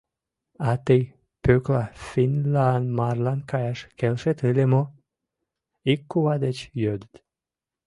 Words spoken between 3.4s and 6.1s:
каяш келшет ыле мо?— ик